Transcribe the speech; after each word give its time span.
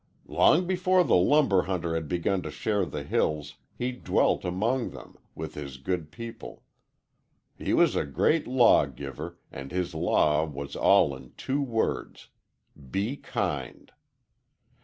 "Long 0.25 0.65
before 0.65 1.03
the 1.03 1.15
lumber 1.15 1.61
hunter 1.61 1.93
had 1.93 2.07
begun 2.07 2.41
to 2.41 2.49
shear 2.49 2.85
the 2.87 3.03
hills, 3.03 3.57
he 3.77 3.91
dwelt 3.91 4.43
among 4.43 4.89
them, 4.89 5.15
with 5.35 5.53
his 5.53 5.77
good 5.77 6.09
people. 6.09 6.63
He 7.55 7.71
was 7.75 7.95
a 7.95 8.03
great 8.03 8.47
law 8.47 8.87
giver, 8.87 9.37
and 9.51 9.71
his 9.71 9.93
law 9.93 10.43
was 10.43 10.75
all 10.75 11.15
in 11.15 11.33
two 11.37 11.61
words 11.61 12.29
'_Be 12.75 13.21
kind. 13.21 13.91